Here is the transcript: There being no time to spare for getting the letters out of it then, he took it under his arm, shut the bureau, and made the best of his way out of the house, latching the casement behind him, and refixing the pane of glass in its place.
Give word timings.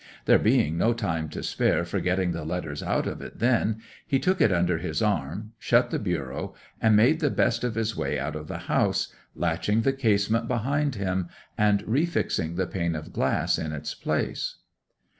There 0.25 0.39
being 0.39 0.79
no 0.79 0.93
time 0.93 1.29
to 1.29 1.43
spare 1.43 1.85
for 1.85 1.99
getting 1.99 2.31
the 2.31 2.43
letters 2.43 2.81
out 2.81 3.05
of 3.05 3.21
it 3.21 3.37
then, 3.37 3.81
he 4.07 4.17
took 4.17 4.41
it 4.41 4.51
under 4.51 4.79
his 4.79 4.99
arm, 4.99 5.51
shut 5.59 5.91
the 5.91 5.99
bureau, 5.99 6.55
and 6.81 6.95
made 6.95 7.19
the 7.19 7.29
best 7.29 7.63
of 7.63 7.75
his 7.75 7.95
way 7.95 8.17
out 8.17 8.35
of 8.35 8.47
the 8.47 8.57
house, 8.65 9.13
latching 9.35 9.81
the 9.81 9.93
casement 9.93 10.47
behind 10.47 10.95
him, 10.95 11.29
and 11.55 11.83
refixing 11.87 12.55
the 12.55 12.65
pane 12.65 12.95
of 12.95 13.13
glass 13.13 13.59
in 13.59 13.73
its 13.73 13.93
place. 13.93 14.55